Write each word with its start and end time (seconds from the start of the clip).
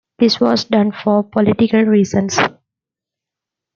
This 0.17 0.39
was 0.39 0.63
done 0.65 0.93
for 0.93 1.21
political 1.21 1.83
reasons. 1.83 2.39